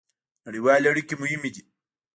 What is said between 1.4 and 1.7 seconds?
دي